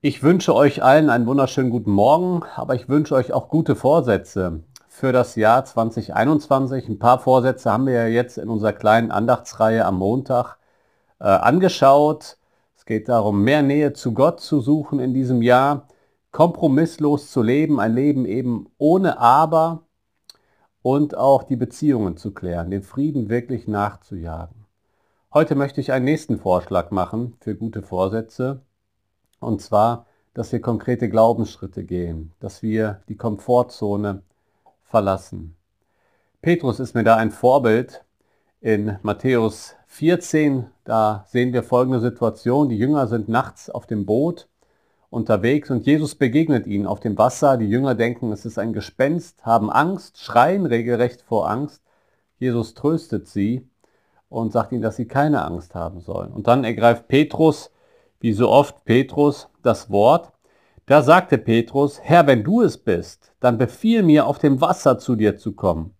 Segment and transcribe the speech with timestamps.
[0.00, 4.62] Ich wünsche euch allen einen wunderschönen guten Morgen, aber ich wünsche euch auch gute Vorsätze
[4.86, 6.88] für das Jahr 2021.
[6.88, 10.56] Ein paar Vorsätze haben wir ja jetzt in unserer kleinen Andachtsreihe am Montag
[11.18, 12.38] äh, angeschaut.
[12.76, 15.88] Es geht darum, mehr Nähe zu Gott zu suchen in diesem Jahr,
[16.30, 19.82] kompromisslos zu leben, ein Leben eben ohne Aber
[20.80, 24.64] und auch die Beziehungen zu klären, den Frieden wirklich nachzujagen.
[25.34, 28.62] Heute möchte ich einen nächsten Vorschlag machen für gute Vorsätze
[29.40, 34.22] und zwar, dass wir konkrete Glaubensschritte gehen, dass wir die Komfortzone
[34.84, 35.56] verlassen.
[36.42, 38.04] Petrus ist mir da ein Vorbild.
[38.60, 42.68] In Matthäus 14, da sehen wir folgende Situation.
[42.68, 44.48] Die Jünger sind nachts auf dem Boot
[45.10, 47.56] unterwegs und Jesus begegnet ihnen auf dem Wasser.
[47.56, 51.82] Die Jünger denken, es ist ein Gespenst, haben Angst, schreien regelrecht vor Angst.
[52.38, 53.68] Jesus tröstet sie
[54.28, 56.32] und sagt ihnen, dass sie keine Angst haben sollen.
[56.32, 57.70] Und dann ergreift Petrus
[58.20, 60.32] wie so oft Petrus das Wort.
[60.86, 65.16] Da sagte Petrus, Herr, wenn du es bist, dann befiehl mir, auf dem Wasser zu
[65.16, 65.94] dir zu kommen.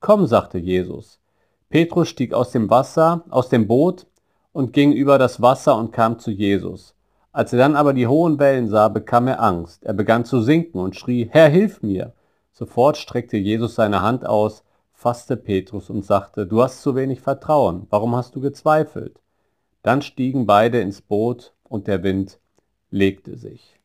[0.00, 1.20] Komm, sagte Jesus.
[1.68, 4.06] Petrus stieg aus dem Wasser, aus dem Boot
[4.52, 6.94] und ging über das Wasser und kam zu Jesus.
[7.32, 9.84] Als er dann aber die hohen Wellen sah, bekam er Angst.
[9.84, 12.14] Er begann zu sinken und schrie, Herr, hilf mir.
[12.52, 17.86] Sofort streckte Jesus seine Hand aus, fasste Petrus und sagte, du hast zu wenig Vertrauen,
[17.90, 19.20] warum hast du gezweifelt?
[19.82, 22.38] Dann stiegen beide ins Boot und der Wind
[22.90, 23.78] legte sich.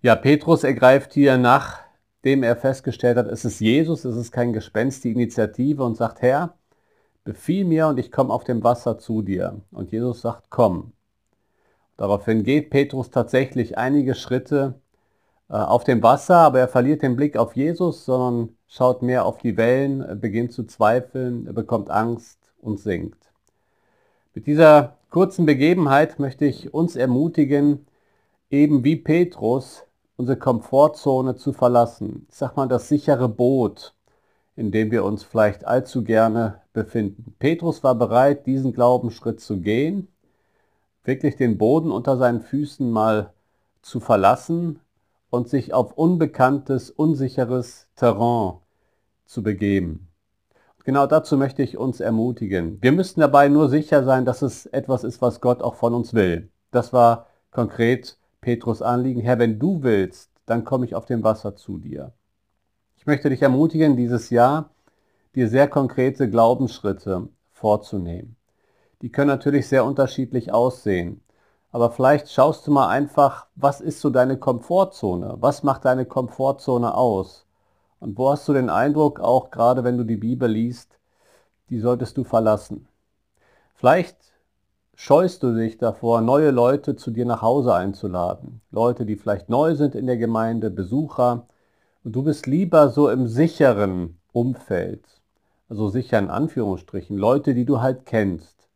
[0.00, 5.02] Ja, Petrus ergreift hier, nachdem er festgestellt hat, es ist Jesus, es ist kein Gespenst,
[5.04, 6.54] die Initiative und sagt, Herr,
[7.24, 9.60] befiehl mir und ich komme auf dem Wasser zu dir.
[9.72, 10.92] Und Jesus sagt, komm.
[11.96, 14.80] Daraufhin geht Petrus tatsächlich einige Schritte
[15.50, 19.38] äh, auf dem Wasser, aber er verliert den Blick auf Jesus, sondern schaut mehr auf
[19.38, 23.27] die Wellen, beginnt zu zweifeln, bekommt Angst und sinkt.
[24.38, 27.88] Mit dieser kurzen Begebenheit möchte ich uns ermutigen,
[28.50, 29.82] eben wie Petrus
[30.16, 32.24] unsere Komfortzone zu verlassen.
[32.30, 33.94] Ich sag mal das sichere Boot,
[34.54, 37.34] in dem wir uns vielleicht allzu gerne befinden.
[37.40, 40.06] Petrus war bereit, diesen Glaubensschritt zu gehen,
[41.02, 43.32] wirklich den Boden unter seinen Füßen mal
[43.82, 44.78] zu verlassen
[45.30, 48.58] und sich auf unbekanntes, unsicheres Terrain
[49.24, 50.07] zu begeben.
[50.88, 52.78] Genau dazu möchte ich uns ermutigen.
[52.80, 56.14] Wir müssen dabei nur sicher sein, dass es etwas ist, was Gott auch von uns
[56.14, 56.48] will.
[56.70, 59.20] Das war konkret Petrus Anliegen.
[59.20, 62.14] Herr, wenn du willst, dann komme ich auf dem Wasser zu dir.
[62.96, 64.70] Ich möchte dich ermutigen, dieses Jahr
[65.34, 68.36] dir sehr konkrete Glaubensschritte vorzunehmen.
[69.02, 71.20] Die können natürlich sehr unterschiedlich aussehen.
[71.70, 75.36] Aber vielleicht schaust du mal einfach, was ist so deine Komfortzone?
[75.38, 77.46] Was macht deine Komfortzone aus?
[78.00, 80.98] Und wo hast du den Eindruck, auch gerade wenn du die Bibel liest,
[81.70, 82.86] die solltest du verlassen?
[83.74, 84.16] Vielleicht
[84.94, 88.60] scheust du dich davor, neue Leute zu dir nach Hause einzuladen.
[88.70, 91.46] Leute, die vielleicht neu sind in der Gemeinde, Besucher.
[92.04, 95.04] Und du bist lieber so im sicheren Umfeld,
[95.68, 98.68] also sicher in Anführungsstrichen, Leute, die du halt kennst.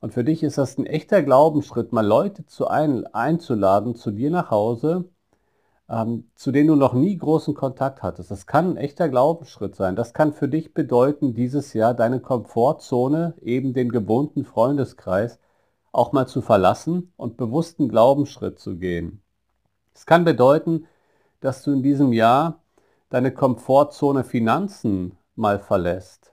[0.00, 4.30] Und für dich ist das ein echter Glaubensschritt, mal Leute zu ein, einzuladen zu dir
[4.30, 5.04] nach Hause,
[5.90, 8.30] ähm, zu denen du noch nie großen Kontakt hattest.
[8.30, 9.96] Das kann ein echter Glaubensschritt sein.
[9.96, 15.38] Das kann für dich bedeuten, dieses Jahr deine Komfortzone, eben den gewohnten Freundeskreis,
[15.92, 19.22] auch mal zu verlassen und bewussten Glaubensschritt zu gehen.
[19.94, 20.86] Es kann bedeuten,
[21.40, 22.60] dass du in diesem Jahr
[23.10, 26.32] deine Komfortzone Finanzen mal verlässt.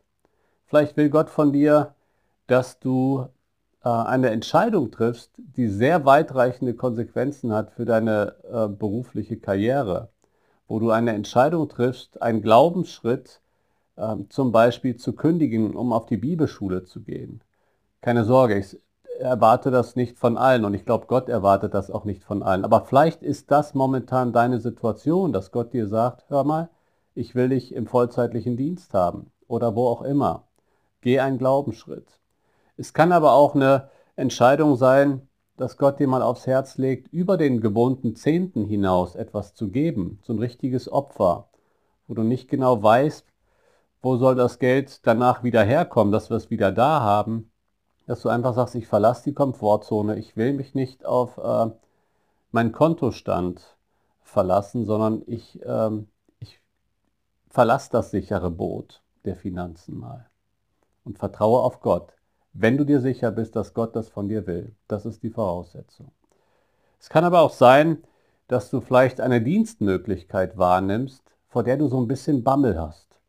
[0.65, 1.95] Vielleicht will Gott von dir,
[2.47, 3.27] dass du
[3.89, 10.09] eine Entscheidung triffst, die sehr weitreichende Konsequenzen hat für deine äh, berufliche Karriere,
[10.67, 13.41] wo du eine Entscheidung triffst, einen Glaubensschritt
[13.95, 17.41] äh, zum Beispiel zu kündigen, um auf die Bibelschule zu gehen.
[18.01, 18.79] Keine Sorge, ich
[19.19, 22.65] erwarte das nicht von allen und ich glaube, Gott erwartet das auch nicht von allen.
[22.65, 26.69] Aber vielleicht ist das momentan deine Situation, dass Gott dir sagt, hör mal,
[27.13, 30.43] ich will dich im vollzeitlichen Dienst haben oder wo auch immer.
[31.01, 32.19] Geh einen Glaubensschritt.
[32.77, 35.27] Es kann aber auch eine Entscheidung sein,
[35.57, 40.19] dass Gott dir mal aufs Herz legt, über den gewohnten Zehnten hinaus etwas zu geben,
[40.23, 41.47] so ein richtiges Opfer,
[42.07, 43.25] wo du nicht genau weißt,
[44.01, 47.51] wo soll das Geld danach wieder herkommen, dass wir es wieder da haben,
[48.05, 51.71] dass du einfach sagst, ich verlasse die Komfortzone, ich will mich nicht auf äh,
[52.51, 53.77] meinen Kontostand
[54.21, 55.89] verlassen, sondern ich, äh,
[56.39, 56.61] ich
[57.49, 60.27] verlasse das sichere Boot der Finanzen mal
[61.03, 62.13] und vertraue auf Gott.
[62.57, 64.73] Wenn du dir sicher bist, dass Gott das von dir will.
[64.87, 66.11] Das ist die Voraussetzung.
[67.01, 68.01] Es kann aber auch sein,
[68.47, 73.19] dass du vielleicht eine Dienstmöglichkeit wahrnimmst, vor der du so ein bisschen Bammel hast.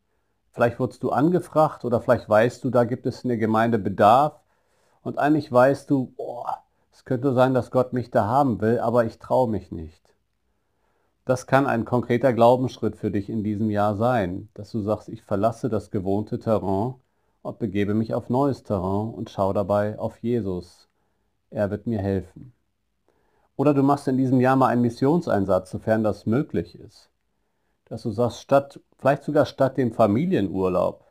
[0.52, 4.40] Vielleicht wurdest du angefragt oder vielleicht weißt du, da gibt es in der Gemeinde Bedarf
[5.02, 6.44] und eigentlich weißt du, oh,
[6.92, 10.14] Es könnte sein, dass Gott mich da haben will, aber ich traue mich nicht.
[11.24, 15.22] Das kann ein konkreter Glaubensschritt für dich in diesem Jahr sein, dass du sagst, ich
[15.24, 16.94] verlasse das gewohnte Terrain
[17.46, 20.88] und begebe mich auf neues Terrain und schaue dabei auf Jesus.
[21.50, 22.52] Er wird mir helfen.
[23.54, 27.08] Oder du machst in diesem Jahr mal einen Missionseinsatz, sofern das möglich ist.
[27.84, 31.04] Dass du sagst, statt, vielleicht sogar statt dem Familienurlaub,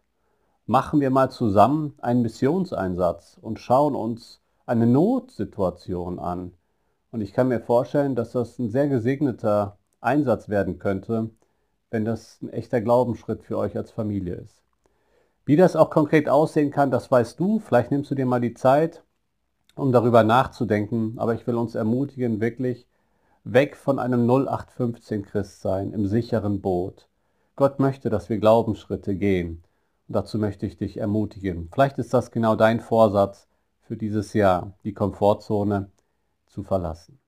[0.66, 6.52] machen wir mal zusammen einen Missionseinsatz und schauen uns eine Notsituation an.
[7.12, 11.30] Und ich kann mir vorstellen, dass das ein sehr gesegneter Einsatz werden könnte,
[11.92, 14.65] wenn das ein echter Glaubensschritt für euch als Familie ist.
[15.46, 17.60] Wie das auch konkret aussehen kann, das weißt du.
[17.60, 19.04] Vielleicht nimmst du dir mal die Zeit,
[19.76, 21.16] um darüber nachzudenken.
[21.18, 22.88] Aber ich will uns ermutigen, wirklich
[23.44, 27.08] weg von einem 0815 Christsein im sicheren Boot.
[27.56, 29.64] Gott möchte, dass wir Glaubensschritte gehen.
[30.08, 31.70] Und dazu möchte ich dich ermutigen.
[31.72, 33.48] Vielleicht ist das genau dein Vorsatz,
[33.82, 35.92] für dieses Jahr die Komfortzone
[36.48, 37.20] zu verlassen.